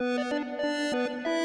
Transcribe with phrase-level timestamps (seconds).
[0.00, 1.39] Thank you.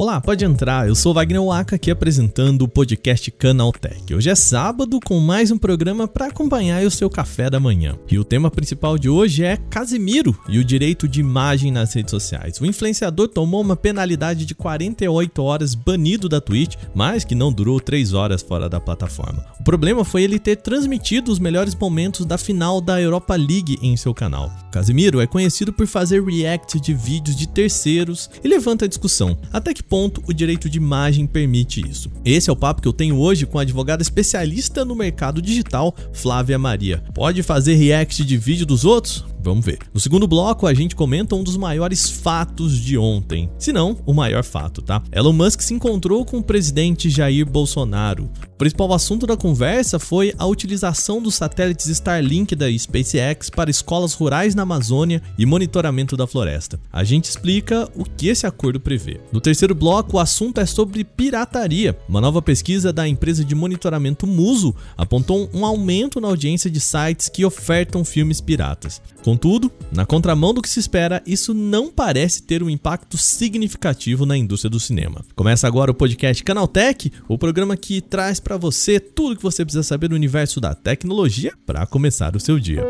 [0.00, 0.88] Olá, pode entrar.
[0.88, 4.14] Eu sou Wagner Waka aqui apresentando o podcast Canaltech.
[4.14, 7.98] Hoje é sábado com mais um programa para acompanhar o seu café da manhã.
[8.10, 12.12] E o tema principal de hoje é Casimiro e o direito de imagem nas redes
[12.12, 12.58] sociais.
[12.62, 17.78] O influenciador tomou uma penalidade de 48 horas banido da Twitch, mas que não durou
[17.78, 19.44] 3 horas fora da plataforma.
[19.60, 23.98] O problema foi ele ter transmitido os melhores momentos da final da Europa League em
[23.98, 24.50] seu canal.
[24.72, 29.36] Casimiro é conhecido por fazer react de vídeos de terceiros e levanta a discussão.
[29.52, 32.08] Até que ponto o direito de imagem permite isso.
[32.24, 35.92] Esse é o papo que eu tenho hoje com a advogada especialista no mercado digital,
[36.12, 37.02] Flávia Maria.
[37.12, 39.24] Pode fazer react de vídeo dos outros?
[39.42, 39.78] Vamos ver.
[39.92, 43.50] No segundo bloco, a gente comenta um dos maiores fatos de ontem.
[43.58, 45.02] Se não, o maior fato, tá?
[45.10, 48.30] Elon Musk se encontrou com o presidente Jair Bolsonaro.
[48.60, 54.54] Principal assunto da conversa foi a utilização dos satélites Starlink da SpaceX para escolas rurais
[54.54, 56.78] na Amazônia e monitoramento da floresta.
[56.92, 59.18] A gente explica o que esse acordo prevê.
[59.32, 61.98] No terceiro bloco, o assunto é sobre pirataria.
[62.06, 67.30] Uma nova pesquisa da empresa de monitoramento Muso apontou um aumento na audiência de sites
[67.30, 69.00] que ofertam filmes piratas.
[69.24, 74.36] Contudo, na contramão do que se espera, isso não parece ter um impacto significativo na
[74.36, 75.24] indústria do cinema.
[75.34, 79.64] Começa agora o podcast Canaltech, o programa que traz para você tudo o que você
[79.64, 82.84] precisa saber do universo da tecnologia para começar o seu dia.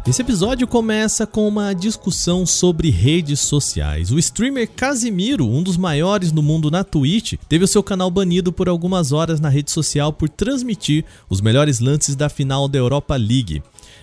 [0.09, 4.09] Esse episódio começa com uma discussão sobre redes sociais.
[4.09, 8.51] O streamer Casimiro, um dos maiores no mundo na Twitch, teve o seu canal banido
[8.51, 13.15] por algumas horas na rede social por transmitir os melhores lances da final da Europa
[13.15, 13.61] League.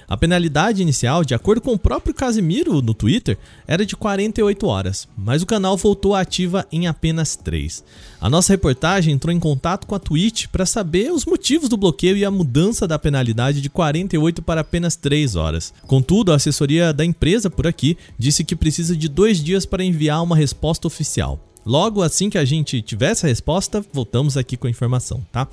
[0.08, 3.36] A penalidade inicial, de acordo com o próprio Casimiro no Twitter,
[3.66, 7.82] era de 48 horas, mas o canal voltou à ativa em apenas 3.
[8.20, 12.16] A nossa reportagem entrou em contato com a Twitch para saber os motivos do bloqueio
[12.16, 15.74] e a mudança da penalidade de 48 para apenas 3 horas.
[15.88, 20.22] Contudo, a assessoria da empresa por aqui disse que precisa de dois dias para enviar
[20.22, 21.40] uma resposta oficial.
[21.66, 25.48] Logo assim que a gente tiver essa resposta, voltamos aqui com a informação, tá?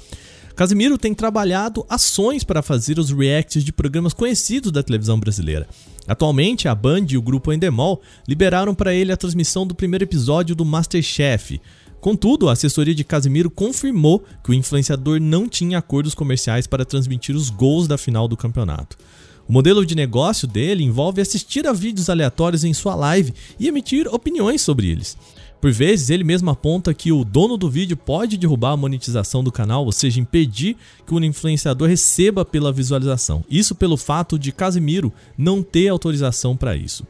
[0.56, 5.68] Casimiro tem trabalhado ações para fazer os reacts de programas conhecidos da televisão brasileira.
[6.08, 10.56] Atualmente, a Band e o grupo Endemol liberaram para ele a transmissão do primeiro episódio
[10.56, 11.60] do Masterchef.
[12.00, 17.36] Contudo, a assessoria de Casimiro confirmou que o influenciador não tinha acordos comerciais para transmitir
[17.36, 18.96] os gols da final do campeonato.
[19.48, 24.08] O modelo de negócio dele envolve assistir a vídeos aleatórios em sua live e emitir
[24.08, 25.18] opiniões sobre eles.
[25.64, 29.50] Por vezes, ele mesmo aponta que o dono do vídeo pode derrubar a monetização do
[29.50, 30.76] canal, ou seja, impedir
[31.08, 33.46] que o influenciador receba pela visualização.
[33.50, 37.08] Isso pelo fato de Casimiro não ter autorização para isso.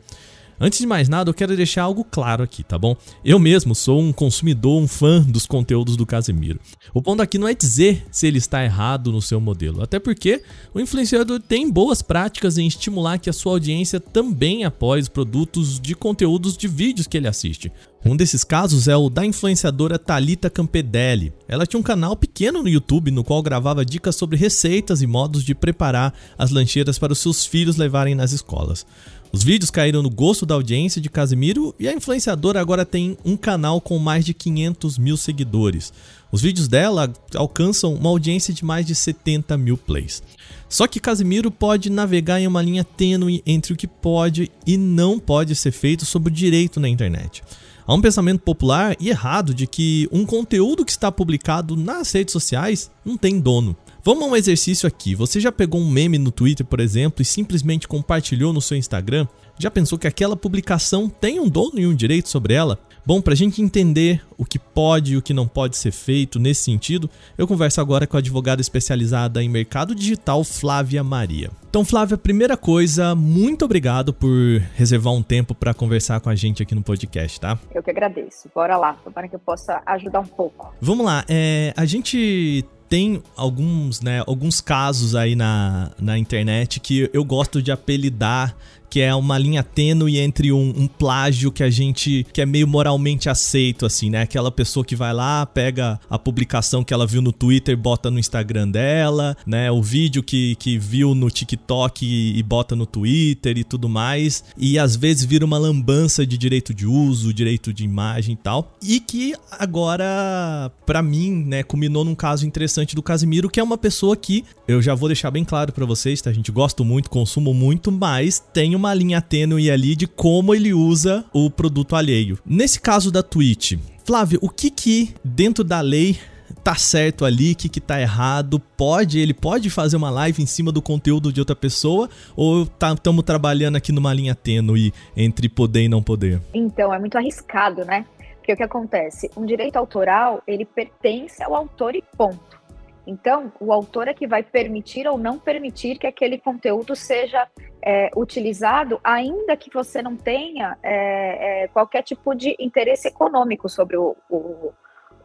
[0.60, 2.96] Antes de mais nada, eu quero deixar algo claro aqui, tá bom?
[3.24, 6.60] Eu mesmo sou um consumidor, um fã dos conteúdos do Casemiro.
[6.94, 10.44] O ponto aqui não é dizer se ele está errado no seu modelo, até porque
[10.74, 15.80] o influenciador tem boas práticas em estimular que a sua audiência também apoie os produtos
[15.80, 17.72] de conteúdos de vídeos que ele assiste.
[18.06, 21.32] Um desses casos é o da influenciadora Talita Campedelli.
[21.48, 25.42] Ela tinha um canal pequeno no YouTube no qual gravava dicas sobre receitas e modos
[25.42, 28.86] de preparar as lancheiras para os seus filhos levarem nas escolas.
[29.34, 33.36] Os vídeos caíram no gosto da audiência de Casimiro e a influenciadora agora tem um
[33.36, 35.92] canal com mais de 500 mil seguidores.
[36.32, 40.22] Os vídeos dela alcançam uma audiência de mais de 70 mil plays.
[40.70, 45.18] Só que Casimiro pode navegar em uma linha tênue entre o que pode e não
[45.18, 47.42] pode ser feito sobre o direito na internet.
[47.88, 52.34] Há um pensamento popular e errado de que um conteúdo que está publicado nas redes
[52.34, 53.76] sociais não tem dono.
[54.06, 55.16] Vamos a um exercício aqui.
[55.16, 59.26] Você já pegou um meme no Twitter, por exemplo, e simplesmente compartilhou no seu Instagram?
[59.58, 62.78] Já pensou que aquela publicação tem um dono e um direito sobre ela?
[63.06, 66.38] Bom, para a gente entender o que pode e o que não pode ser feito
[66.38, 71.50] nesse sentido, eu converso agora com a advogada especializada em mercado digital, Flávia Maria.
[71.70, 74.30] Então, Flávia, primeira coisa, muito obrigado por
[74.76, 77.58] reservar um tempo para conversar com a gente aqui no podcast, tá?
[77.74, 78.50] Eu que agradeço.
[78.54, 80.74] Bora lá, para que eu possa ajudar um pouco.
[80.82, 87.10] Vamos lá, é, a gente tem alguns, né, alguns casos aí na, na internet que
[87.12, 88.56] eu gosto de apelidar
[88.94, 92.68] que é uma linha tênue entre um, um, plágio que a gente que é meio
[92.68, 94.22] moralmente aceito assim, né?
[94.22, 98.20] Aquela pessoa que vai lá, pega a publicação que ela viu no Twitter, bota no
[98.20, 99.72] Instagram dela, né?
[99.72, 104.44] O vídeo que, que viu no TikTok e, e bota no Twitter e tudo mais,
[104.56, 108.78] e às vezes vira uma lambança de direito de uso, direito de imagem e tal.
[108.80, 113.76] E que agora, para mim, né, culminou num caso interessante do Casimiro, que é uma
[113.76, 116.30] pessoa que eu já vou deixar bem claro para vocês, tá?
[116.30, 120.54] A gente gosta muito, consumo muito, mas tem uma uma linha tênue ali de como
[120.54, 122.38] ele usa o produto alheio.
[122.46, 126.18] Nesse caso da Twitch, Flávio, o que que dentro da lei
[126.62, 130.46] tá certo ali, o que, que tá errado, pode, ele pode fazer uma live em
[130.46, 135.50] cima do conteúdo de outra pessoa, ou estamos tá, trabalhando aqui numa linha tênue entre
[135.50, 136.42] poder e não poder?
[136.54, 138.06] Então, é muito arriscado, né?
[138.38, 139.30] Porque o que acontece?
[139.36, 142.62] Um direito autoral, ele pertence ao autor e ponto.
[143.06, 147.48] Então, o autor é que vai permitir ou não permitir que aquele conteúdo seja
[147.86, 153.98] é, utilizado, ainda que você não tenha é, é, qualquer tipo de interesse econômico sobre
[153.98, 154.72] o, o,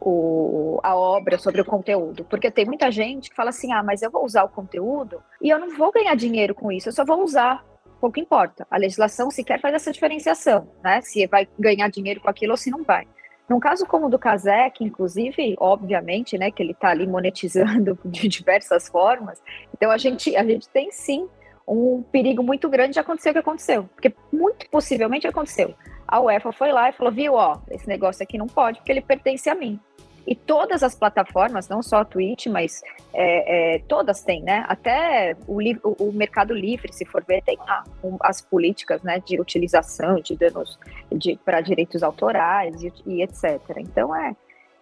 [0.00, 2.24] o, a obra, sobre o conteúdo.
[2.24, 5.48] Porque tem muita gente que fala assim: ah, mas eu vou usar o conteúdo e
[5.48, 7.64] eu não vou ganhar dinheiro com isso, eu só vou usar.
[8.00, 8.64] Pouco importa.
[8.70, 11.00] A legislação sequer faz essa diferenciação, né?
[11.00, 13.06] Se vai ganhar dinheiro com aquilo ou se não vai.
[13.48, 18.28] Num caso como o do Kazek, inclusive, obviamente, né, que ele está ali monetizando de
[18.28, 19.42] diversas formas,
[19.74, 21.26] então a gente, a gente tem sim
[21.68, 25.74] um perigo muito grande de acontecer o que aconteceu, porque muito possivelmente aconteceu.
[26.06, 29.02] A UEFA foi lá e falou, viu, ó, esse negócio aqui não pode, porque ele
[29.02, 29.78] pertence a mim.
[30.26, 32.82] E todas as plataformas, não só a Twitch, mas
[33.14, 34.62] é, é, todas têm, né?
[34.68, 35.58] Até o,
[36.04, 40.36] o, Mercado Livre, se for ver, tem lá um, as políticas né, de utilização de
[40.36, 40.78] danos
[41.10, 43.58] de, para direitos autorais e, e, etc.
[43.78, 44.36] Então é,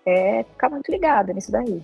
[0.05, 1.81] é ficar muito ligado nisso daí.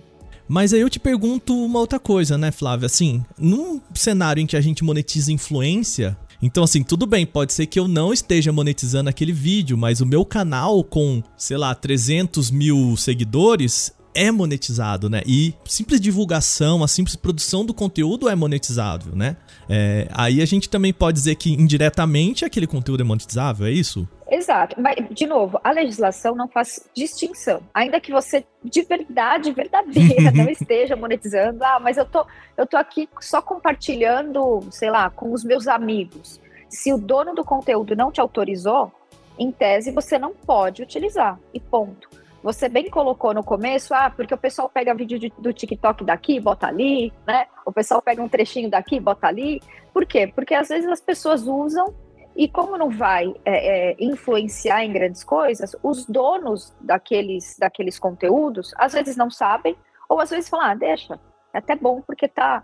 [0.47, 2.85] Mas aí eu te pergunto uma outra coisa, né, Flávia?
[2.85, 7.65] Assim, num cenário em que a gente monetiza influência, então, assim, tudo bem, pode ser
[7.67, 12.51] que eu não esteja monetizando aquele vídeo, mas o meu canal com, sei lá, 300
[12.51, 15.21] mil seguidores é monetizado, né?
[15.25, 19.37] E simples divulgação, a simples produção do conteúdo é monetizável, né?
[19.69, 24.07] É, aí a gente também pode dizer que indiretamente aquele conteúdo é monetizável, é isso?
[24.33, 27.61] Exato, mas de novo, a legislação não faz distinção.
[27.71, 32.25] Ainda que você de verdade, verdadeira, não esteja monetizando, ah, mas eu tô,
[32.57, 36.41] eu tô aqui só compartilhando, sei lá, com os meus amigos.
[36.67, 38.91] Se o dono do conteúdo não te autorizou,
[39.37, 41.39] em tese você não pode utilizar.
[41.53, 42.09] E ponto.
[42.41, 46.39] Você bem colocou no começo, ah, porque o pessoal pega vídeo de, do TikTok daqui,
[46.39, 47.45] bota ali, né?
[47.67, 49.61] O pessoal pega um trechinho daqui, bota ali.
[49.93, 50.25] Por quê?
[50.33, 51.93] Porque às vezes as pessoas usam
[52.35, 58.73] e como não vai é, é, influenciar em grandes coisas, os donos daqueles, daqueles conteúdos
[58.77, 59.75] às vezes não sabem,
[60.09, 61.19] ou às vezes falam, ah, deixa,
[61.53, 62.63] é até bom porque tá,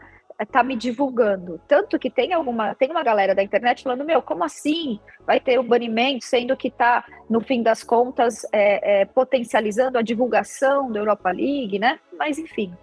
[0.52, 1.62] tá me divulgando.
[1.68, 5.00] Tanto que tem alguma, tem uma galera da internet falando, meu, como assim?
[5.26, 10.02] Vai ter o banimento, sendo que tá, no fim das contas, é, é potencializando a
[10.02, 12.00] divulgação da Europa League, né?
[12.18, 12.74] Mas enfim.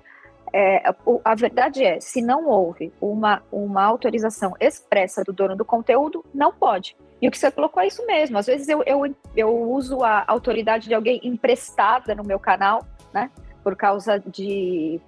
[0.52, 0.82] É,
[1.25, 6.52] a verdade é, se não houve uma, uma autorização expressa do dono do conteúdo, não
[6.52, 6.96] pode.
[7.20, 8.38] E o que você colocou é isso mesmo.
[8.38, 13.31] Às vezes eu, eu, eu uso a autoridade de alguém emprestada no meu canal, né?
[13.62, 15.00] Por causa de.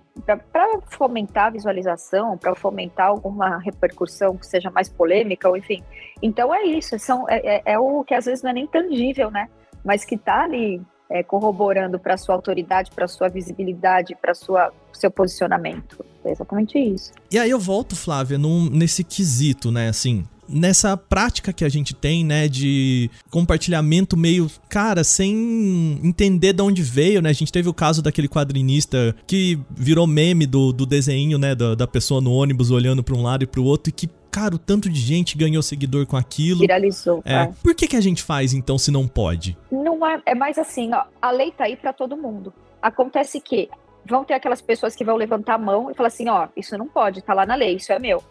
[0.50, 5.84] para fomentar a visualização, para fomentar alguma repercussão que seja mais polêmica, ou enfim.
[6.20, 9.30] Então é isso, são, é, é, é o que às vezes não é nem tangível,
[9.30, 9.48] né?
[9.84, 15.10] Mas que está ali é, corroborando para sua autoridade, para sua visibilidade, para sua seu
[15.10, 16.04] posicionamento.
[16.24, 17.12] É exatamente isso.
[17.30, 19.88] E aí eu volto, Flávia, num, nesse quesito, né?
[19.88, 26.62] Assim, nessa prática que a gente tem, né, de compartilhamento meio, cara, sem entender de
[26.62, 27.30] onde veio, né?
[27.30, 31.74] A gente teve o caso daquele quadrinista que virou meme do, do desenho, né, da,
[31.74, 34.54] da pessoa no ônibus olhando para um lado e para o outro e que cara,
[34.54, 36.60] o tanto de gente ganhou seguidor com aquilo.
[36.60, 37.22] Viralizou.
[37.24, 37.34] É.
[37.34, 37.52] é.
[37.62, 39.56] Por que, que a gente faz então se não pode?
[39.70, 42.52] Não é, é mais assim, ó, a lei tá aí para todo mundo.
[42.80, 43.68] Acontece que
[44.04, 46.86] vão ter aquelas pessoas que vão levantar a mão e falar assim, ó, isso não
[46.86, 48.22] pode, tá lá na lei, isso é meu.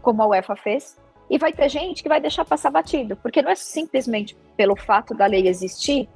[0.00, 0.96] Como a UEFA fez.
[1.28, 5.12] E vai ter gente que vai deixar passar batido, porque não é simplesmente pelo fato
[5.12, 6.08] da lei existir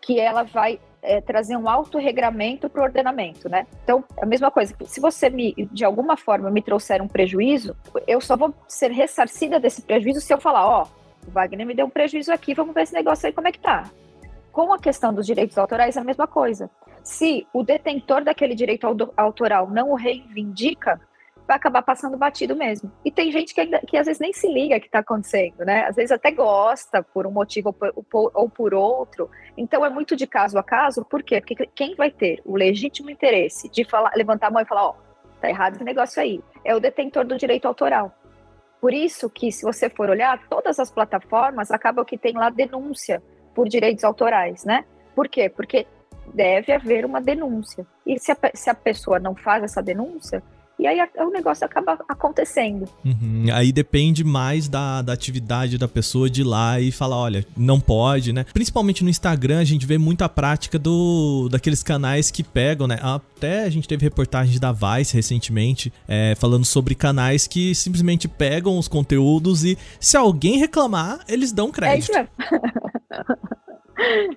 [0.00, 3.66] que ela vai é, trazer um autorregramento para o ordenamento, né?
[3.84, 4.74] Então, a mesma coisa.
[4.86, 9.60] Se você me, de alguma forma, me trouxer um prejuízo, eu só vou ser ressarcida
[9.60, 12.74] desse prejuízo se eu falar, ó, oh, o Wagner me deu um prejuízo aqui, vamos
[12.74, 13.90] ver esse negócio aí como é que tá.
[14.50, 16.70] com a questão dos direitos autorais é a mesma coisa.
[17.02, 21.00] Se o detentor daquele direito autoral não o reivindica,
[21.46, 22.90] vai acabar passando batido mesmo.
[23.04, 25.86] E tem gente que, que às vezes nem se liga que está acontecendo, né?
[25.86, 29.30] Às vezes até gosta por um motivo ou por, ou por outro.
[29.56, 31.40] Então é muito de caso a caso, por quê?
[31.40, 34.90] Porque quem vai ter o legítimo interesse de falar, levantar a mão e falar, ó,
[34.90, 38.14] oh, tá errado esse negócio aí, é o detentor do direito autoral.
[38.80, 43.22] Por isso que, se você for olhar, todas as plataformas acabam que tem lá denúncia
[43.54, 44.84] por direitos autorais, né?
[45.14, 45.48] Por quê?
[45.48, 45.86] Porque
[46.34, 47.86] deve haver uma denúncia.
[48.06, 50.42] E se a, se a pessoa não faz essa denúncia,
[50.78, 52.88] e aí o negócio acaba acontecendo.
[53.04, 53.46] Uhum.
[53.52, 57.78] Aí depende mais da, da atividade da pessoa de ir lá e falar, olha, não
[57.80, 58.44] pode, né?
[58.52, 62.98] Principalmente no Instagram, a gente vê muita prática do daqueles canais que pegam, né?
[63.00, 68.78] Até a gente teve reportagens da Vice recentemente é, falando sobre canais que simplesmente pegam
[68.78, 72.12] os conteúdos e se alguém reclamar, eles dão crédito.
[72.14, 72.30] É isso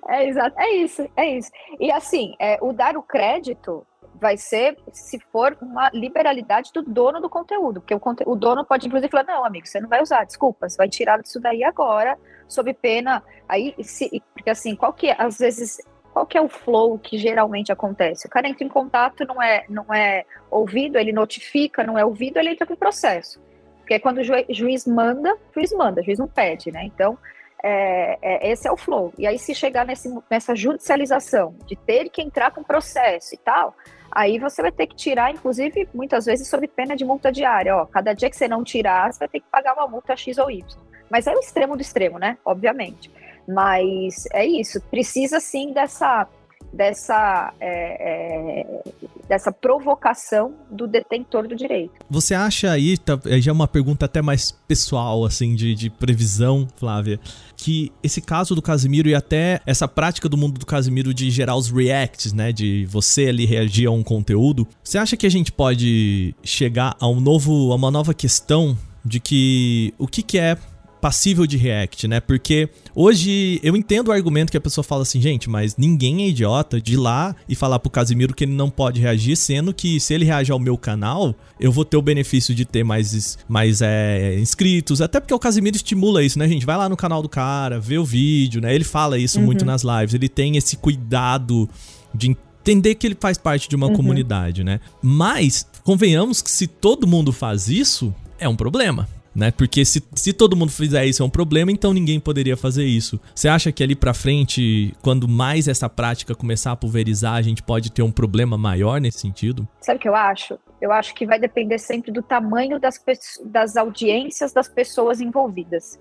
[0.08, 1.50] É exato, é isso, é isso.
[1.80, 3.84] E assim, é, o dar o crédito
[4.20, 8.64] vai ser se for uma liberalidade do dono do conteúdo, porque o, conte o dono
[8.64, 11.62] pode inclusive falar, não, amigo, você não vai usar, desculpa, você vai tirar disso daí
[11.62, 15.78] agora, sob pena, aí, se, porque assim, qual que é, às vezes,
[16.12, 18.26] qual que é o flow que geralmente acontece?
[18.26, 22.38] O cara entra em contato, não é, não é ouvido, ele notifica, não é ouvido,
[22.38, 23.40] ele entra com processo,
[23.78, 27.16] porque quando o juiz, juiz manda, juiz manda, juiz não pede, né, então...
[27.60, 29.12] É, é, esse é o flow.
[29.18, 33.74] E aí, se chegar nesse, nessa judicialização de ter que entrar com processo e tal,
[34.10, 37.76] Aí você vai ter que tirar, inclusive, muitas vezes sob pena de multa diária.
[37.76, 40.38] Ó, cada dia que você não tirar, você vai ter que pagar uma multa X
[40.38, 40.64] ou Y.
[41.10, 42.36] Mas é o extremo do extremo, né?
[42.44, 43.10] Obviamente.
[43.46, 44.80] Mas é isso.
[44.90, 46.28] Precisa sim dessa
[46.72, 48.82] dessa, é, é,
[49.28, 51.92] dessa provocação do detentor do direito.
[52.08, 56.66] Você acha aí, tá, já é uma pergunta até mais pessoal, assim, de, de previsão,
[56.76, 57.20] Flávia,
[57.56, 61.56] que esse caso do Casimiro e até essa prática do mundo do Casimiro de gerar
[61.56, 65.52] os reacts, né, de você ali reagir a um conteúdo, você acha que a gente
[65.52, 70.56] pode chegar a um novo, a uma nova questão de que o que, que é
[71.00, 72.20] passível de react, né?
[72.20, 76.28] Porque hoje eu entendo o argumento que a pessoa fala assim, gente, mas ninguém é
[76.28, 80.00] idiota de ir lá e falar pro Casimiro que ele não pode reagir, sendo que
[80.00, 83.80] se ele reagir ao meu canal, eu vou ter o benefício de ter mais, mais
[83.80, 85.00] é, inscritos.
[85.00, 86.66] Até porque o Casimiro estimula isso, né, gente?
[86.66, 88.74] Vai lá no canal do cara, vê o vídeo, né?
[88.74, 89.46] Ele fala isso uhum.
[89.46, 91.68] muito nas lives, ele tem esse cuidado
[92.14, 93.94] de entender que ele faz parte de uma uhum.
[93.94, 94.80] comunidade, né?
[95.02, 99.52] Mas, convenhamos que se todo mundo faz isso, é um problema né?
[99.52, 103.20] Porque se, se todo mundo fizer isso é um problema, então ninguém poderia fazer isso.
[103.32, 107.62] Você acha que ali para frente, quando mais essa prática começar a pulverizar, a gente
[107.62, 109.66] pode ter um problema maior nesse sentido?
[109.80, 110.58] Sabe o que eu acho?
[110.80, 113.00] Eu acho que vai depender sempre do tamanho das,
[113.44, 116.00] das audiências das pessoas envolvidas.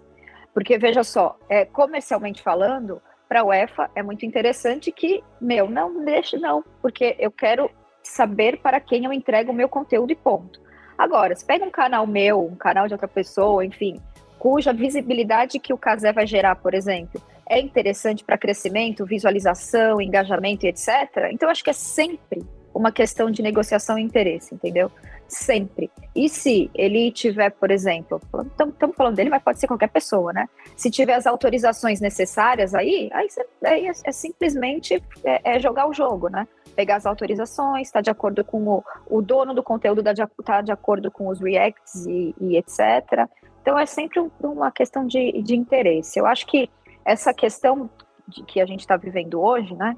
[0.52, 6.04] Porque veja só, é, comercialmente falando, para a UEFA é muito interessante que, meu, não
[6.04, 7.70] deixe não, porque eu quero
[8.02, 10.60] saber para quem eu entrego o meu conteúdo e ponto.
[10.98, 14.00] Agora, se pega um canal meu, um canal de outra pessoa, enfim,
[14.40, 20.66] cuja visibilidade que o Casé vai gerar, por exemplo, é interessante para crescimento, visualização, engajamento
[20.66, 21.30] e etc.
[21.32, 24.92] Então, acho que é sempre uma questão de negociação e interesse, entendeu?
[25.28, 25.92] Sempre.
[26.16, 30.48] E se ele tiver, por exemplo, estamos falando dele, mas pode ser qualquer pessoa, né?
[30.76, 33.28] Se tiver as autorizações necessárias aí, aí,
[33.66, 36.48] aí é, é, simplesmente é, é jogar o jogo, né?
[36.78, 40.62] pegar as autorizações, está de acordo com o, o dono do conteúdo, está de, tá
[40.62, 43.28] de acordo com os reacts e, e etc.
[43.64, 46.20] Então é sempre um, uma questão de, de interesse.
[46.20, 46.70] Eu acho que
[47.04, 47.90] essa questão
[48.28, 49.98] de, que a gente está vivendo hoje, né,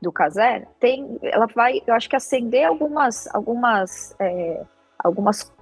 [0.00, 4.62] do Casé, tem, ela vai, eu acho que acender algumas, algumas, é,
[4.98, 5.52] algumas,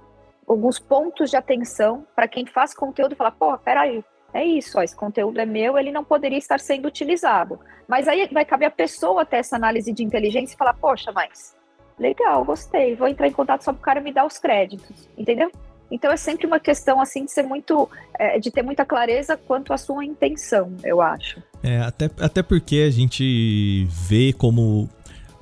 [0.47, 4.03] alguns pontos de atenção para quem faz conteúdo e falar, pô, peraí,
[4.33, 7.59] é isso, ó, esse conteúdo é meu, ele não poderia estar sendo utilizado.
[7.87, 11.57] Mas aí vai caber a pessoa ter essa análise de inteligência e falar, poxa, mas
[11.97, 15.51] legal, gostei, vou entrar em contato só para o cara me dar os créditos, entendeu?
[15.91, 19.73] Então é sempre uma questão assim de ser muito, é, de ter muita clareza quanto
[19.73, 21.41] à sua intenção, eu acho.
[21.61, 24.89] É, até, até porque a gente vê como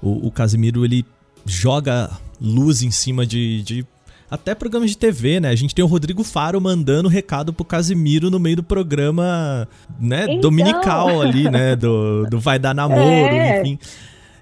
[0.02, 1.06] o, o Casimiro ele
[1.46, 2.10] joga
[2.42, 3.86] luz em cima de, de
[4.30, 5.50] até programas de TV, né?
[5.50, 9.68] A gente tem o Rodrigo Faro mandando recado pro Casimiro no meio do programa,
[10.00, 10.42] né, então...
[10.42, 13.62] dominical ali, né, do, do Vai Dar Namoro, é.
[13.62, 13.80] enfim.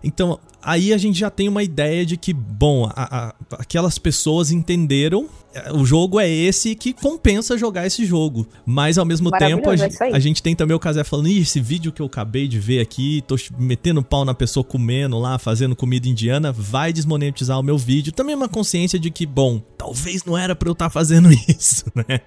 [0.03, 4.51] Então, aí a gente já tem uma ideia de que, bom, a, a, aquelas pessoas
[4.51, 5.27] entenderam
[5.73, 8.47] o jogo é esse que compensa jogar esse jogo.
[8.65, 11.59] Mas ao mesmo tempo, a, é a, gente tem também o Casé falando: Ih, esse
[11.59, 15.75] vídeo que eu acabei de ver aqui, tô metendo pau na pessoa comendo lá, fazendo
[15.75, 18.11] comida indiana, vai desmonetizar o meu vídeo.
[18.11, 21.85] Também uma consciência de que, bom, talvez não era pra eu estar tá fazendo isso,
[21.95, 22.19] né?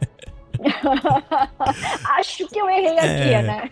[2.18, 3.42] Acho que eu errei aqui, é...
[3.42, 3.70] né?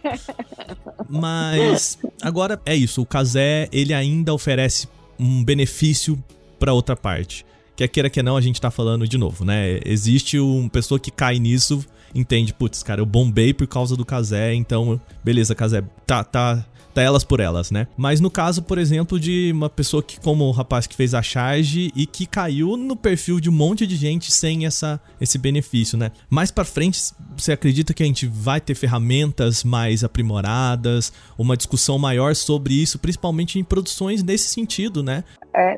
[1.09, 6.23] Mas agora é isso, o Casé, ele ainda oferece um benefício
[6.59, 7.46] para outra parte.
[7.77, 9.79] Quer queira que não, a gente tá falando de novo, né?
[9.85, 14.55] Existe uma pessoa que cai nisso, entende, putz, cara, eu bombei por causa do Casé,
[14.55, 16.65] então, beleza, Casé, tá, tá,
[16.97, 17.87] tá elas por elas, né?
[17.97, 21.21] Mas no caso, por exemplo, de uma pessoa que, como o rapaz que fez a
[21.21, 25.99] charge e que caiu no perfil de um monte de gente sem essa, esse benefício,
[25.99, 26.11] né?
[26.31, 26.99] Mais para frente,
[27.37, 32.99] você acredita que a gente vai ter ferramentas mais aprimoradas, uma discussão maior sobre isso,
[32.99, 35.23] principalmente em produções nesse sentido, né?
[35.55, 35.77] É,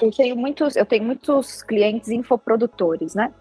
[0.00, 3.32] eu tenho muitos, eu tenho muitos clientes infoprodutores, né?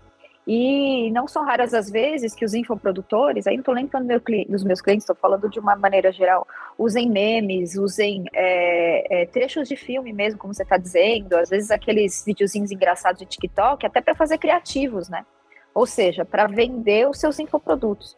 [0.47, 4.81] E não são raras as vezes que os infoprodutores, aí não estou meu, dos meus
[4.81, 10.11] clientes, estou falando de uma maneira geral, usem memes, usem é, é, trechos de filme
[10.11, 14.39] mesmo, como você está dizendo, às vezes aqueles videozinhos engraçados de TikTok, até para fazer
[14.39, 15.25] criativos, né?
[15.73, 18.17] Ou seja, para vender os seus infoprodutos.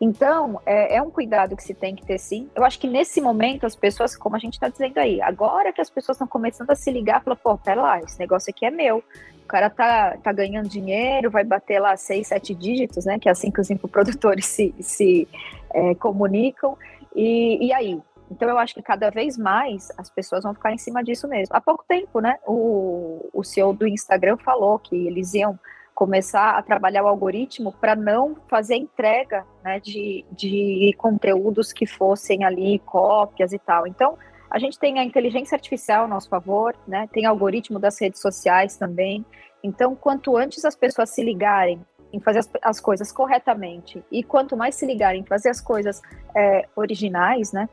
[0.00, 2.50] Então, é, é, um cuidado que se tem que ter sim.
[2.54, 5.80] Eu acho que nesse momento as pessoas, como a gente está dizendo aí, agora que
[5.80, 8.70] as pessoas estão começando a se ligar, falar, pô, pera lá, esse negócio aqui é
[8.70, 9.02] meu.
[9.44, 13.18] O cara tá, tá ganhando dinheiro, vai bater lá seis, sete dígitos, né?
[13.18, 15.28] Que é assim que os infoprodutores se, se
[15.72, 16.76] é, comunicam.
[17.14, 18.00] E, e aí?
[18.30, 21.54] Então eu acho que cada vez mais as pessoas vão ficar em cima disso mesmo.
[21.54, 22.38] Há pouco tempo, né?
[22.46, 25.58] O, o CEO do Instagram falou que eles iam
[25.94, 32.44] começar a trabalhar o algoritmo para não fazer entrega né, de, de conteúdos que fossem
[32.44, 33.86] ali cópias e tal.
[33.86, 34.18] Então,
[34.54, 37.08] a gente tem a inteligência artificial a nosso favor, né?
[37.12, 39.26] Tem algoritmo das redes sociais também.
[39.64, 44.56] Então, quanto antes as pessoas se ligarem em fazer as, as coisas corretamente e quanto
[44.56, 46.00] mais se ligarem em fazer as coisas
[46.36, 47.68] é, originais, né?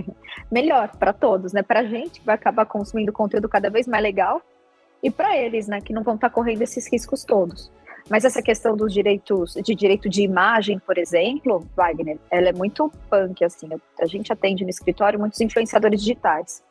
[0.52, 1.62] melhor para todos, né?
[1.62, 4.42] Para a gente que vai acabar consumindo conteúdo cada vez mais legal
[5.02, 5.80] e para eles, né?
[5.80, 7.72] Que não vão estar tá correndo esses riscos todos.
[8.08, 12.90] Mas essa questão dos direitos, de direito de imagem, por exemplo, Wagner, ela é muito
[13.10, 13.68] punk, assim.
[14.00, 16.62] A gente atende no escritório muitos influenciadores digitais.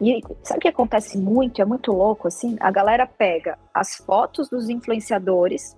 [0.00, 1.60] E sabe o que acontece muito?
[1.60, 2.56] É muito louco, assim.
[2.60, 5.76] A galera pega as fotos dos influenciadores,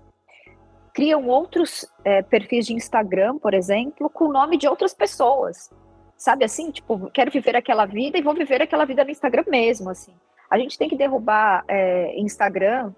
[0.92, 5.70] criam outros é, perfis de Instagram, por exemplo, com o nome de outras pessoas.
[6.16, 6.70] Sabe assim?
[6.70, 10.12] Tipo, quero viver aquela vida e vou viver aquela vida no Instagram mesmo, assim.
[10.50, 12.92] A gente tem que derrubar é, Instagram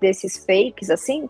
[0.00, 1.28] desses fakes, assim,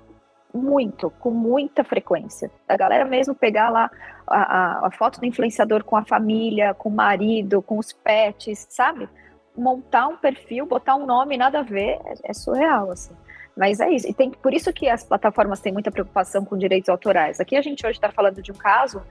[0.55, 2.51] muito, com muita frequência.
[2.67, 3.91] A galera mesmo pegar lá
[4.27, 8.67] a, a, a, foto do influenciador com a família, com o marido, com os pets,
[8.71, 9.09] sabe?
[9.57, 13.15] Montar um perfil, botar um nome, nada a ver, é, é surreal, assim.
[13.57, 14.09] Mas é isso.
[14.09, 17.41] E tem, por isso que as plataformas têm muita preocupação com direitos autorais.
[17.41, 19.03] Aqui a gente hoje está falando de um caso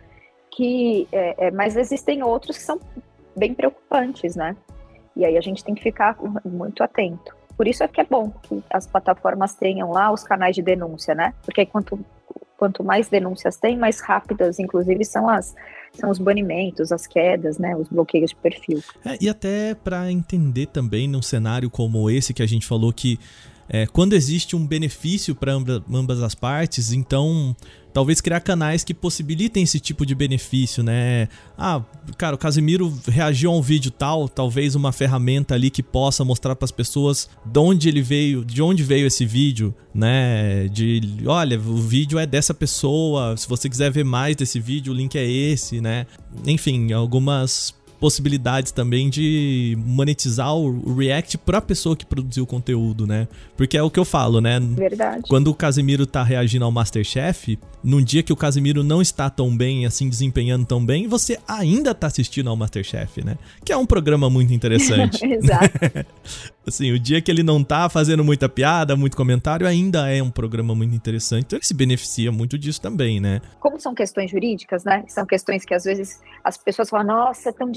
[0.51, 2.79] que, é, é, mas existem outros que são
[3.35, 4.55] bem preocupantes, né?
[5.15, 7.35] E aí a gente tem que ficar muito atento.
[7.55, 11.15] Por isso é que é bom que as plataformas tenham lá os canais de denúncia,
[11.15, 11.33] né?
[11.43, 11.97] Porque quanto,
[12.57, 15.55] quanto mais denúncias tem, mais rápidas, inclusive, são as
[15.93, 18.83] são os banimentos, as quedas, né, os bloqueios de perfil.
[19.05, 23.17] É, e até para entender também num cenário como esse que a gente falou que
[23.67, 27.55] é, quando existe um benefício para ambas, as partes, então
[27.91, 31.29] talvez criar canais que possibilitem esse tipo de benefício, né?
[31.57, 31.81] Ah,
[32.17, 36.55] cara, o Casimiro reagiu a um vídeo tal, talvez uma ferramenta ali que possa mostrar
[36.55, 40.67] para as pessoas de onde ele veio, de onde veio esse vídeo, né?
[40.67, 44.95] De, olha, o vídeo é dessa pessoa, se você quiser ver mais desse vídeo, o
[44.95, 46.05] link é esse, né?
[46.45, 47.73] Enfim, algumas
[48.05, 53.27] possibilidades também de monetizar o React pra pessoa que produziu o conteúdo, né?
[53.57, 54.59] Porque é o que eu falo, né?
[54.59, 55.23] Verdade.
[55.27, 59.57] Quando o Casimiro tá reagindo ao Masterchef, num dia que o Casimiro não está tão
[59.57, 63.39] bem, assim, desempenhando tão bem, você ainda tá assistindo ao Masterchef, né?
[63.63, 65.25] Que é um programa muito interessante.
[65.25, 66.05] Exato.
[66.67, 70.29] assim, o dia que ele não tá fazendo muita piada, muito comentário, ainda é um
[70.29, 71.45] programa muito interessante.
[71.45, 73.41] Então ele se beneficia muito disso também, né?
[73.59, 75.03] Como são questões jurídicas, né?
[75.07, 77.69] São questões que às vezes as pessoas falam, nossa, é tão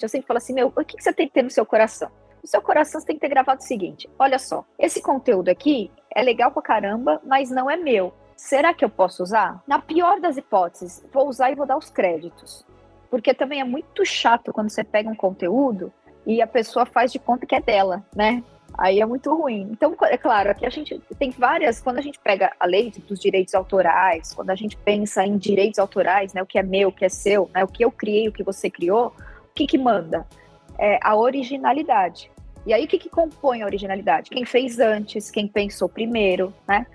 [0.00, 2.10] Eu sempre falo assim, meu, o que você tem que ter no seu coração?
[2.42, 5.90] No seu coração você tem que ter gravado o seguinte: olha só, esse conteúdo aqui
[6.14, 8.12] é legal pra caramba, mas não é meu.
[8.36, 9.62] Será que eu posso usar?
[9.66, 12.64] Na pior das hipóteses, vou usar e vou dar os créditos.
[13.10, 15.92] Porque também é muito chato quando você pega um conteúdo
[16.26, 18.44] e a pessoa faz de conta que é dela, né?
[18.76, 19.68] Aí é muito ruim.
[19.72, 21.80] Então, é claro, aqui a gente tem várias.
[21.80, 25.78] Quando a gente pega a lei dos direitos autorais, quando a gente pensa em direitos
[25.78, 28.28] autorais, né, o que é meu, o que é seu, né, o que eu criei,
[28.28, 29.12] o que você criou,
[29.58, 30.24] que, que manda?
[30.78, 32.30] É a originalidade.
[32.64, 34.30] E aí, o que, que compõe a originalidade?
[34.30, 36.86] Quem fez antes, quem pensou primeiro, né?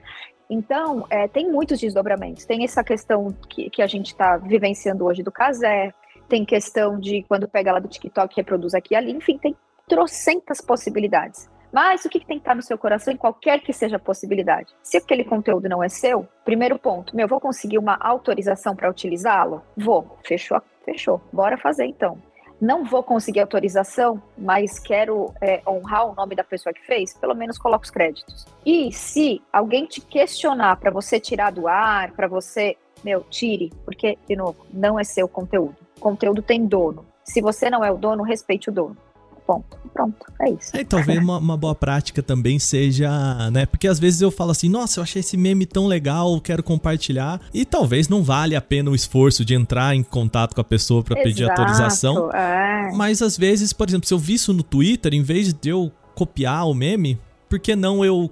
[0.50, 2.46] Então, é, tem muitos desdobramentos.
[2.46, 5.94] Tem essa questão que, que a gente está vivenciando hoje do casé,
[6.30, 9.56] tem questão de quando pega lá do TikTok, reproduz aqui e ali, enfim, tem
[9.88, 11.50] trocentas possibilidades.
[11.72, 14.00] Mas o que, que tem que estar no seu coração, em qualquer que seja a
[14.00, 14.74] possibilidade?
[14.84, 19.64] Se aquele conteúdo não é seu, primeiro ponto, meu, vou conseguir uma autorização para utilizá-lo?
[19.76, 20.18] Vou.
[20.24, 20.62] Fechou?
[20.86, 21.20] Fechou.
[21.32, 22.22] Bora fazer então
[22.60, 27.36] não vou conseguir autorização, mas quero é, honrar o nome da pessoa que fez, pelo
[27.36, 28.46] menos coloque os créditos.
[28.66, 34.18] E se alguém te questionar para você tirar do ar, para você, meu, tire, porque,
[34.28, 35.76] de novo, não é seu conteúdo.
[35.98, 37.06] O conteúdo tem dono.
[37.24, 38.98] Se você não é o dono, respeite o dono.
[39.46, 39.84] Ponto.
[39.94, 40.76] Pronto, é isso.
[40.76, 43.66] É, talvez uma, uma, boa prática também seja, né?
[43.68, 47.40] Porque às vezes eu falo assim, nossa, eu achei esse meme tão legal, quero compartilhar.
[47.54, 51.04] E talvez não vale a pena o esforço de entrar em contato com a pessoa
[51.04, 52.32] para pedir autorização.
[52.32, 52.92] É.
[52.96, 55.92] Mas às vezes, por exemplo, se eu vi isso no Twitter, em vez de eu
[56.16, 58.28] copiar o meme, por que não eu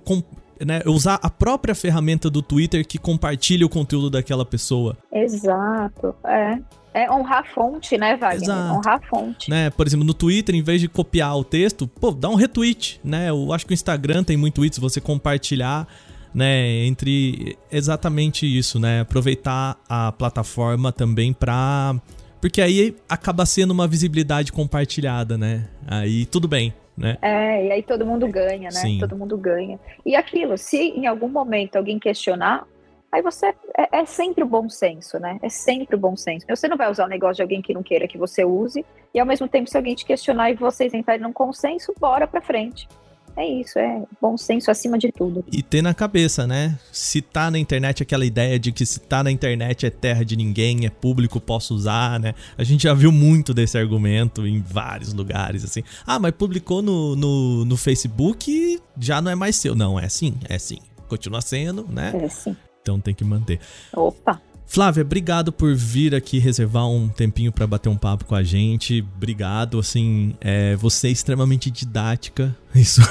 [0.66, 4.98] né, usar a própria ferramenta do Twitter que compartilha o conteúdo daquela pessoa.
[5.12, 6.60] Exato, é.
[6.94, 8.44] É honrar a fonte, né, Wagner?
[8.44, 8.74] Exato.
[8.74, 9.50] Honrar a fonte.
[9.50, 13.00] Né, por exemplo, no Twitter, em vez de copiar o texto, pô, dá um retweet,
[13.02, 13.30] né?
[13.30, 15.88] Eu acho que o Instagram tem muito isso, você compartilhar,
[16.34, 19.02] né, entre exatamente isso, né?
[19.02, 21.96] Aproveitar a plataforma também para
[22.42, 25.68] porque aí acaba sendo uma visibilidade compartilhada, né?
[25.88, 27.18] Aí tudo bem, né?
[27.22, 28.72] É, e aí todo mundo ganha, né?
[28.72, 29.00] Sim.
[29.00, 29.80] Todo mundo ganha.
[30.06, 32.66] E aquilo, se em algum momento alguém questionar,
[33.12, 35.40] aí você é, é, sempre o bom senso, né?
[35.42, 36.46] É sempre o bom senso.
[36.48, 39.20] Você não vai usar o negócio de alguém que não queira que você use, e
[39.20, 42.88] ao mesmo tempo, se alguém te questionar e vocês entrarem num consenso, bora pra frente.
[43.36, 45.44] É isso, é bom senso acima de tudo.
[45.52, 46.78] E ter na cabeça, né?
[46.92, 50.36] Se tá na internet aquela ideia de que se tá na internet é terra de
[50.36, 52.34] ninguém, é público, posso usar, né?
[52.58, 55.84] A gente já viu muito desse argumento em vários lugares, assim.
[56.06, 59.76] Ah, mas publicou no, no, no Facebook já não é mais seu.
[59.76, 60.80] Não, é sim, é sim.
[61.08, 62.12] Continua sendo, né?
[62.14, 62.56] É sim.
[62.82, 63.60] Então tem que manter.
[63.94, 64.42] Opa!
[64.72, 69.06] Flávia, obrigado por vir aqui reservar um tempinho para bater um papo com a gente.
[69.18, 72.56] Obrigado, assim, é, você é extremamente didática.
[72.74, 73.02] Isso,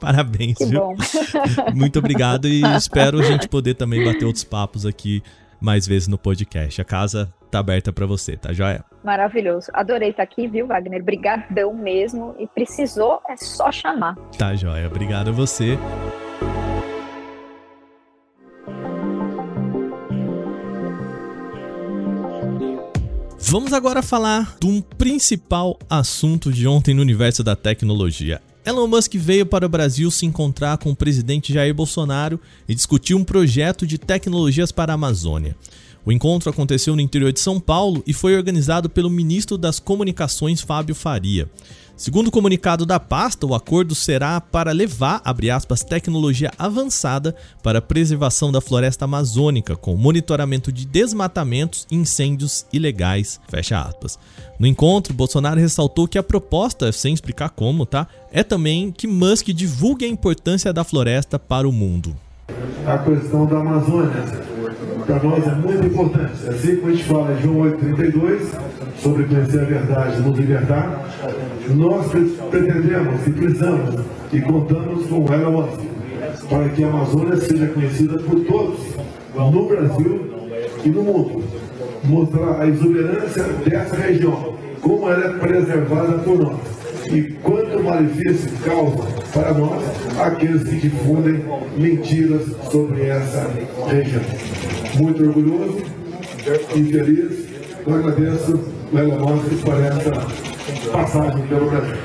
[0.00, 0.80] parabéns, que viu?
[0.80, 0.96] Bom.
[1.76, 5.22] Muito obrigado e espero a gente poder também bater outros papos aqui
[5.60, 6.80] mais vezes no podcast.
[6.80, 8.82] A casa tá aberta para você, tá joia?
[9.04, 9.70] Maravilhoso.
[9.74, 11.04] Adorei estar aqui, viu, Wagner?
[11.04, 12.34] Brigadão mesmo.
[12.38, 14.16] E precisou, é só chamar.
[14.38, 14.86] Tá joia.
[14.86, 15.76] Obrigado a você.
[23.40, 28.42] Vamos agora falar de um principal assunto de ontem no universo da tecnologia.
[28.64, 33.14] Elon Musk veio para o Brasil se encontrar com o presidente Jair Bolsonaro e discutir
[33.14, 35.56] um projeto de tecnologias para a Amazônia.
[36.04, 40.60] O encontro aconteceu no interior de São Paulo e foi organizado pelo ministro das Comunicações
[40.60, 41.50] Fábio Faria.
[41.98, 45.20] Segundo o comunicado da pasta, o acordo será para levar,
[45.52, 52.64] aspas, tecnologia avançada para a preservação da floresta amazônica, com monitoramento de desmatamentos e incêndios
[52.72, 53.40] ilegais.
[54.60, 59.48] No encontro, Bolsonaro ressaltou que a proposta, sem explicar como, tá, é também que Musk
[59.48, 62.16] divulgue a importância da floresta para o mundo.
[62.86, 64.24] A questão da Amazônia,
[65.06, 66.48] para nós é muito importante.
[66.48, 68.40] Assim como a gente fala em João 8,32,
[69.02, 71.04] sobre conhecer a verdade e nos libertar,
[71.68, 72.06] nós
[72.50, 74.00] pretendemos e precisamos
[74.32, 75.68] e contamos com o Elon
[76.48, 78.80] para que a Amazônia seja conhecida por todos
[79.34, 80.32] no Brasil
[80.84, 81.44] e no mundo.
[82.04, 86.78] Mostrar a exuberância dessa região, como ela é preservada por nós
[87.10, 89.82] e quanto malefício causa para nós
[90.20, 91.42] aqueles que difundem
[91.76, 93.50] mentiras sobre essa
[93.88, 94.22] região.
[94.94, 95.84] Muito orgulhoso
[96.74, 97.48] e feliz.
[97.86, 98.60] Eu agradeço
[98.92, 101.96] Elon Musk por essa passagem pelo Brasil.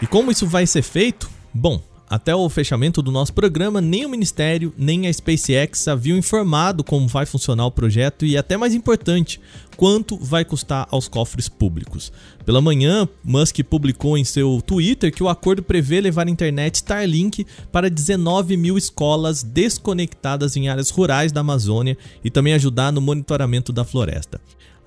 [0.00, 1.28] E como isso vai ser feito?
[1.52, 6.82] Bom, até o fechamento do nosso programa, nem o Ministério nem a SpaceX haviam informado
[6.82, 9.40] como vai funcionar o projeto e, até mais importante,
[9.76, 12.10] quanto vai custar aos cofres públicos.
[12.44, 17.46] Pela manhã, Musk publicou em seu Twitter que o acordo prevê levar a internet Starlink
[17.70, 23.72] para 19 mil escolas desconectadas em áreas rurais da Amazônia e também ajudar no monitoramento
[23.72, 24.40] da floresta.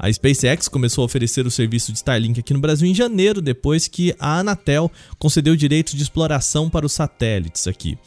[0.03, 3.87] A SpaceX começou a oferecer o serviço de Starlink aqui no Brasil em janeiro, depois
[3.87, 7.99] que a Anatel concedeu direitos de exploração para os satélites aqui.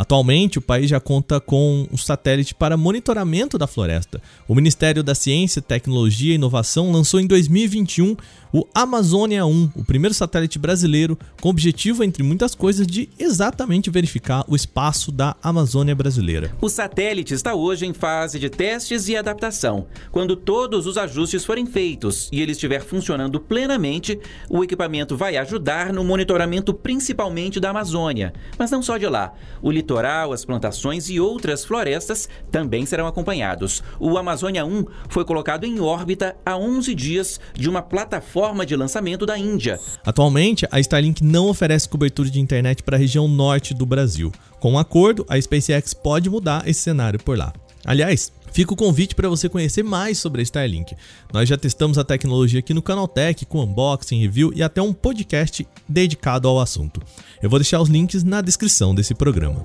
[0.00, 4.18] Atualmente, o país já conta com um satélite para monitoramento da floresta.
[4.48, 8.16] O Ministério da Ciência, Tecnologia e Inovação lançou em 2021
[8.50, 13.90] o Amazônia 1, o primeiro satélite brasileiro, com o objetivo, entre muitas coisas, de exatamente
[13.90, 16.50] verificar o espaço da Amazônia brasileira.
[16.62, 19.86] O satélite está hoje em fase de testes e adaptação.
[20.10, 25.92] Quando todos os ajustes forem feitos e ele estiver funcionando plenamente, o equipamento vai ajudar
[25.92, 29.32] no monitoramento principalmente da Amazônia, mas não só de lá.
[29.62, 33.82] O litoral, as plantações e outras florestas também serão acompanhados.
[33.98, 39.26] O Amazônia 1 foi colocado em órbita há 11 dias de uma plataforma de lançamento
[39.26, 39.80] da Índia.
[40.06, 44.30] Atualmente, a Starlink não oferece cobertura de internet para a região norte do Brasil.
[44.60, 47.52] Com um acordo, a SpaceX pode mudar esse cenário por lá.
[47.84, 50.94] Aliás, Fica o convite para você conhecer mais sobre a Starlink.
[51.32, 55.66] Nós já testamos a tecnologia aqui no Canaltech com unboxing, review e até um podcast
[55.88, 57.00] dedicado ao assunto.
[57.42, 59.64] Eu vou deixar os links na descrição desse programa.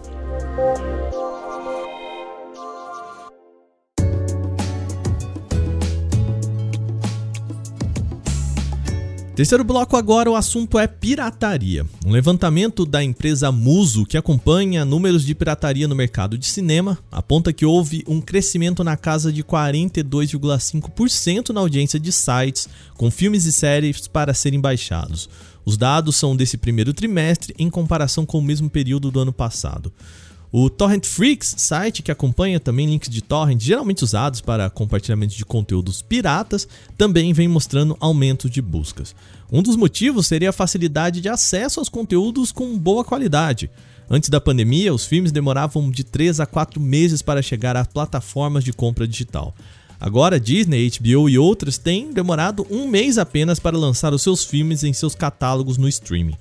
[9.36, 11.86] Terceiro bloco agora, o assunto é pirataria.
[12.06, 17.52] Um levantamento da empresa Muso, que acompanha números de pirataria no mercado de cinema, aponta
[17.52, 23.52] que houve um crescimento na casa de 42,5% na audiência de sites com filmes e
[23.52, 25.30] séries para serem baixados.
[25.65, 29.91] Os dados são desse primeiro trimestre em comparação com o mesmo período do ano passado.
[30.58, 35.44] O Torrent Freaks, site que acompanha também links de torrent geralmente usados para compartilhamento de
[35.44, 36.65] conteúdos piratas,
[36.98, 39.13] também vem mostrando aumento de buscas.
[39.52, 43.70] Um dos motivos seria a facilidade de acesso aos conteúdos com boa qualidade.
[44.10, 48.63] Antes da pandemia, os filmes demoravam de 3 a 4 meses para chegar a plataformas
[48.63, 49.54] de compra digital.
[50.00, 54.86] Agora, Disney, HBO e outras têm demorado um mês apenas para lançar os seus filmes
[54.86, 56.38] em seus catálogos no streaming.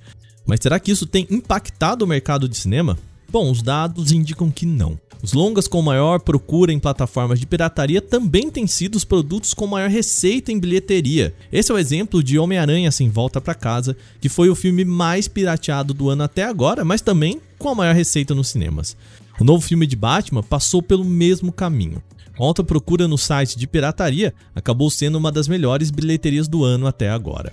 [0.46, 2.96] Mas será que isso tem impactado o mercado de cinema?
[3.35, 4.97] Bom, os dados indicam que não.
[5.20, 9.66] Os longas com maior procura em plataformas de pirataria também têm sido os produtos com
[9.66, 11.35] maior receita em bilheteria.
[11.51, 15.27] Esse é o exemplo de Homem-Aranha Sem Volta para Casa, que foi o filme mais
[15.27, 18.97] pirateado do ano até agora, mas também com a maior receita nos cinemas.
[19.40, 22.01] O novo filme de Batman passou pelo mesmo caminho.
[22.37, 26.87] Com alta procura no site de pirataria, acabou sendo uma das melhores bilheterias do ano
[26.87, 27.53] até agora.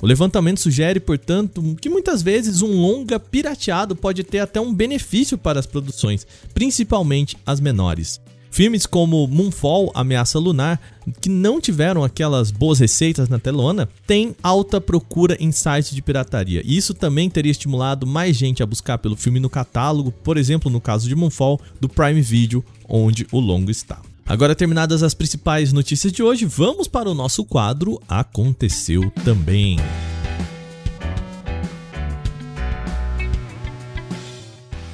[0.00, 5.38] O levantamento sugere, portanto, que muitas vezes um longa pirateado pode ter até um benefício
[5.38, 8.20] para as produções, principalmente as menores.
[8.50, 10.80] Filmes como Moonfall, Ameaça Lunar,
[11.20, 16.62] que não tiveram aquelas boas receitas na telona, têm alta procura em sites de pirataria.
[16.64, 20.70] E isso também teria estimulado mais gente a buscar pelo filme no catálogo, por exemplo,
[20.70, 24.00] no caso de Moonfall, do Prime Video, onde o longo está.
[24.28, 29.78] Agora terminadas as principais notícias de hoje, vamos para o nosso quadro Aconteceu também.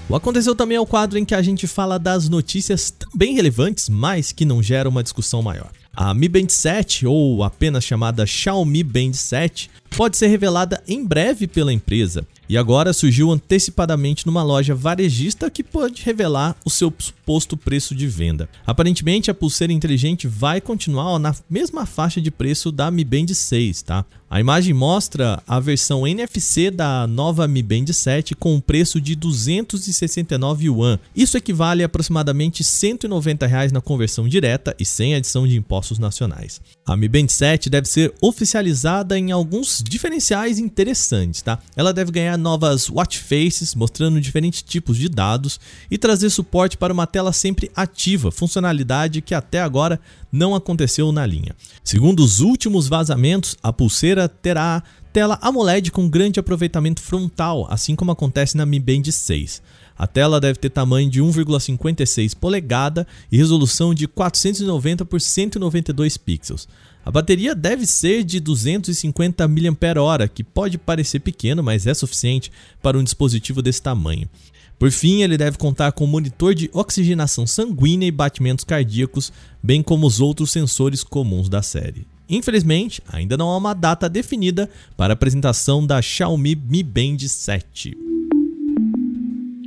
[0.07, 3.88] O Aconteceu também é o quadro em que a gente fala das notícias também relevantes,
[3.88, 5.71] mas que não geram uma discussão maior.
[5.97, 11.47] A Mi Band 7, ou apenas chamada Xiaomi Band 7, pode ser revelada em breve
[11.47, 17.56] pela empresa e agora surgiu antecipadamente numa loja varejista que pode revelar o seu suposto
[17.56, 18.46] preço de venda.
[18.66, 23.80] Aparentemente, a pulseira inteligente vai continuar na mesma faixa de preço da Mi Band 6,
[23.80, 24.04] tá?
[24.32, 29.14] A imagem mostra a versão NFC da nova Mi Band 7 com um preço de
[29.14, 30.98] 269 yuan.
[31.14, 36.62] Isso equivale a aproximadamente 190 reais na conversão direta e sem adição de impostos nacionais.
[36.86, 41.58] A Mi Band 7 deve ser oficializada em alguns diferenciais interessantes, tá?
[41.76, 45.59] Ela deve ganhar novas watch faces, mostrando diferentes tipos de dados
[45.90, 49.98] e trazer suporte para uma tela sempre ativa, funcionalidade que até agora
[50.31, 51.57] não aconteceu na linha.
[51.83, 58.11] Segundo os últimos vazamentos, a pulseira terá tela AMOLED com grande aproveitamento frontal, assim como
[58.11, 59.62] acontece na Mi Band 6.
[59.96, 66.66] A tela deve ter tamanho de 1,56 polegada e resolução de 490 por 192 pixels.
[67.04, 72.96] A bateria deve ser de 250 mAh, que pode parecer pequeno, mas é suficiente para
[72.96, 74.28] um dispositivo desse tamanho.
[74.78, 80.06] Por fim, ele deve contar com monitor de oxigenação sanguínea e batimentos cardíacos, bem como
[80.06, 82.06] os outros sensores comuns da série.
[82.28, 88.01] Infelizmente, ainda não há uma data definida para a apresentação da Xiaomi Mi Band 7.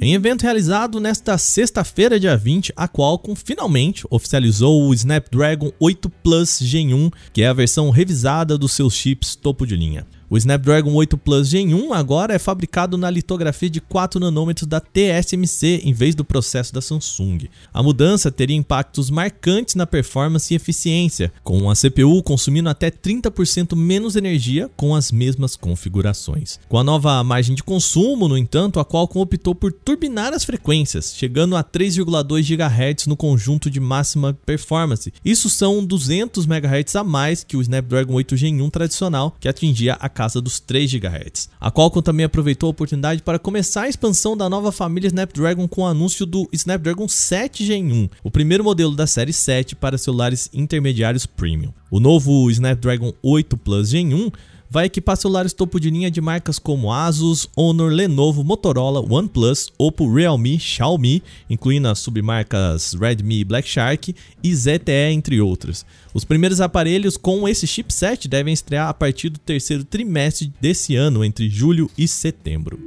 [0.02, 6.60] Em evento realizado nesta sexta-feira, dia 20, a Qualcomm finalmente oficializou o Snapdragon 8 Plus
[6.60, 10.06] Gen 1, que é a versão revisada dos seus chips topo de linha.
[10.36, 14.82] O Snapdragon 8 Plus Gen 1 agora é fabricado na litografia de 4 nanômetros da
[14.82, 17.48] TSMC em vez do processo da Samsung.
[17.74, 23.78] A mudança teria impactos marcantes na performance e eficiência, com a CPU consumindo até 30%
[23.78, 26.60] menos energia com as mesmas configurações.
[26.68, 31.16] Com a nova margem de consumo, no entanto, a Qualcomm optou por turbinar as frequências,
[31.16, 35.14] chegando a 3,2 GHz no conjunto de máxima performance.
[35.24, 39.94] Isso são 200 MHz a mais que o Snapdragon 8 Gen 1 tradicional, que atingia
[39.94, 41.50] a casa dos 3 GHz.
[41.62, 45.82] A Qualcomm também aproveitou a oportunidade para começar a expansão da nova família Snapdragon com
[45.82, 50.50] o anúncio do Snapdragon 7 Gen 1, o primeiro modelo da série 7 para celulares
[50.52, 51.72] intermediários premium.
[51.92, 54.32] O novo Snapdragon 8 Plus Gen 1
[54.70, 60.12] vai equipar celulares topo de linha de marcas como Asus, Honor, Lenovo, Motorola, OnePlus, Oppo,
[60.14, 65.86] Realme, Xiaomi, incluindo as submarcas Redmi e Black Shark e ZTE, entre outras.
[66.14, 71.24] Os primeiros aparelhos com esse chipset devem estrear a partir do terceiro trimestre desse ano,
[71.24, 72.80] entre julho e setembro.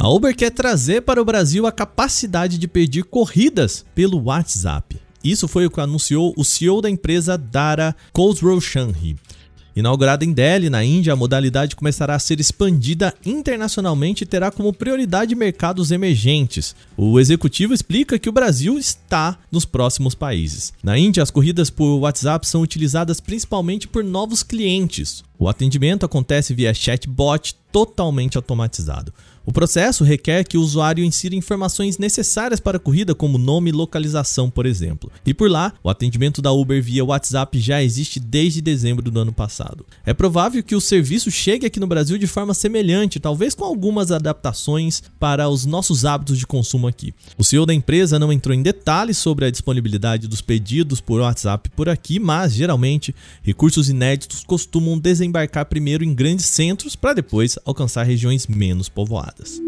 [0.00, 4.96] A Uber quer trazer para o Brasil a capacidade de pedir corridas pelo WhatsApp.
[5.24, 9.16] Isso foi o que anunciou o CEO da empresa Dara Khosrowshahi.
[9.78, 14.72] Inaugurada em Delhi, na Índia, a modalidade começará a ser expandida internacionalmente e terá como
[14.72, 16.74] prioridade mercados emergentes.
[16.96, 20.72] O executivo explica que o Brasil está nos próximos países.
[20.82, 25.22] Na Índia, as corridas por WhatsApp são utilizadas principalmente por novos clientes.
[25.38, 29.12] O atendimento acontece via chatbot totalmente automatizado.
[29.48, 33.72] O processo requer que o usuário insira informações necessárias para a corrida, como nome e
[33.72, 35.10] localização, por exemplo.
[35.24, 39.32] E por lá, o atendimento da Uber via WhatsApp já existe desde dezembro do ano
[39.32, 39.86] passado.
[40.04, 44.12] É provável que o serviço chegue aqui no Brasil de forma semelhante, talvez com algumas
[44.12, 47.14] adaptações para os nossos hábitos de consumo aqui.
[47.38, 51.70] O CEO da empresa não entrou em detalhes sobre a disponibilidade dos pedidos por WhatsApp
[51.70, 58.04] por aqui, mas geralmente recursos inéditos costumam desembarcar primeiro em grandes centros para depois alcançar
[58.04, 59.67] regiões menos povoadas.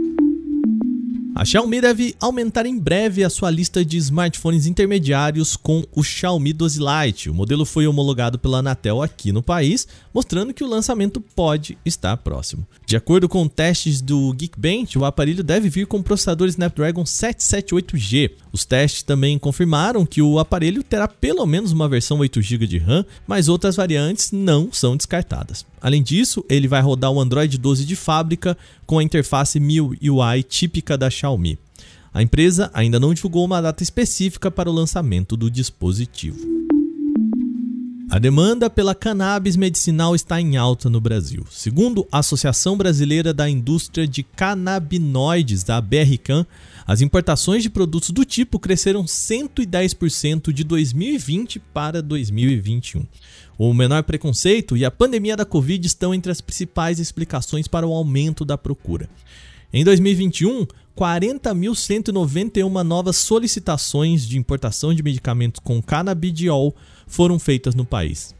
[1.34, 6.52] A Xiaomi deve aumentar em breve a sua lista de smartphones intermediários com o Xiaomi
[6.52, 7.30] 12 Lite.
[7.30, 12.16] O modelo foi homologado pela Anatel aqui no país, mostrando que o lançamento pode estar
[12.16, 12.66] próximo.
[12.84, 18.32] De acordo com testes do Geekbench, o aparelho deve vir com processador Snapdragon 778G.
[18.52, 23.04] Os testes também confirmaram que o aparelho terá pelo menos uma versão 8GB de RAM,
[23.26, 25.64] mas outras variantes não são descartadas.
[25.80, 30.98] Além disso, ele vai rodar o Android 12 de fábrica com a interface MIUI típica
[30.98, 31.58] da Xiaomi.
[32.12, 36.38] A empresa ainda não divulgou uma data específica para o lançamento do dispositivo.
[38.10, 41.46] A demanda pela cannabis medicinal está em alta no Brasil.
[41.48, 46.44] Segundo a Associação Brasileira da Indústria de Canabinoides, a BRCAN,
[46.84, 53.06] as importações de produtos do tipo cresceram 110% de 2020 para 2021.
[53.56, 57.92] O menor preconceito e a pandemia da Covid estão entre as principais explicações para o
[57.92, 59.08] aumento da procura.
[59.72, 60.66] Em 2021,
[61.00, 68.34] 40.191 novas solicitações de importação de medicamentos com canabidiol foram feitas no país.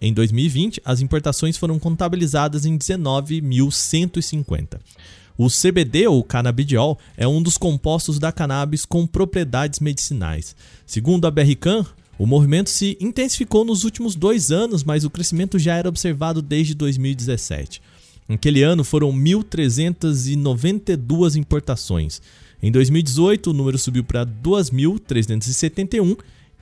[0.00, 4.80] Em 2020, as importações foram contabilizadas em 19.150.
[5.36, 10.56] O CBD, ou canabidiol, é um dos compostos da cannabis com propriedades medicinais.
[10.86, 11.84] Segundo a Berrican,
[12.18, 16.74] o movimento se intensificou nos últimos dois anos, mas o crescimento já era observado desde
[16.74, 17.82] 2017.
[18.28, 22.20] Naquele ano foram 1.392 importações.
[22.62, 26.18] Em 2018, o número subiu para 2.371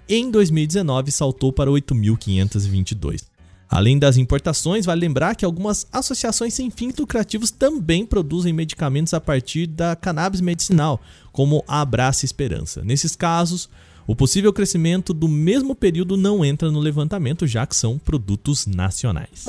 [0.09, 3.25] e em 2019 saltou para 8.522.
[3.69, 9.21] Além das importações, vale lembrar que algumas associações sem fins lucrativos também produzem medicamentos a
[9.21, 11.01] partir da cannabis medicinal,
[11.33, 12.85] como a Abraça Esperança.
[12.85, 13.69] Nesses casos,
[14.07, 19.47] o possível crescimento do mesmo período não entra no levantamento, já que são produtos nacionais.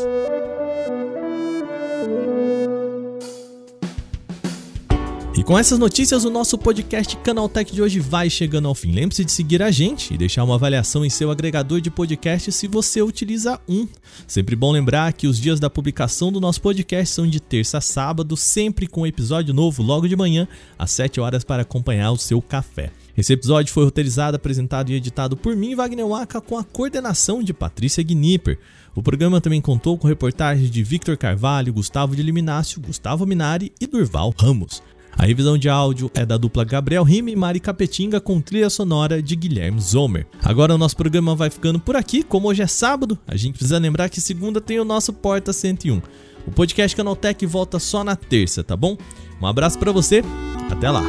[5.47, 8.91] Com essas notícias, o nosso podcast Canaltech de hoje vai chegando ao fim.
[8.91, 12.67] Lembre-se de seguir a gente e deixar uma avaliação em seu agregador de podcast se
[12.67, 13.88] você utiliza um.
[14.27, 17.81] Sempre bom lembrar que os dias da publicação do nosso podcast são de terça a
[17.81, 22.41] sábado, sempre com episódio novo logo de manhã, às 7 horas, para acompanhar o seu
[22.41, 22.91] café.
[23.17, 27.53] Esse episódio foi roteirizado, apresentado e editado por mim, Wagner Waka, com a coordenação de
[27.53, 28.60] Patrícia Gnipper.
[28.93, 33.88] O programa também contou com reportagens de Victor Carvalho, Gustavo de Liminácio, Gustavo Minari e
[33.88, 34.83] Durval Ramos.
[35.17, 39.19] A revisão de áudio é da dupla Gabriel Rime e Mari Capetinga com trilha sonora
[39.21, 40.27] de Guilherme Zomer.
[40.43, 43.80] Agora o nosso programa vai ficando por aqui, como hoje é sábado, a gente precisa
[43.80, 46.01] lembrar que segunda tem o nosso Porta 101.
[46.45, 48.95] O podcast Canaltech volta só na terça, tá bom?
[49.41, 50.23] Um abraço para você,
[50.69, 51.03] até lá.